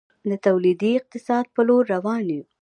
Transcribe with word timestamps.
د 0.29 0.31
تولیدي 0.45 0.91
اقتصاد 0.99 1.45
په 1.55 1.61
لور 1.67 1.83
روان 1.93 2.23
یو؟ 2.35 2.43